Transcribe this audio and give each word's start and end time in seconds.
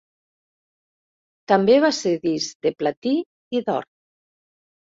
També 1.53 1.75
va 1.85 1.93
ser 1.99 2.15
disc 2.25 2.67
de 2.69 2.73
platí 2.81 3.15
i 3.61 3.65
d'or. 3.71 3.89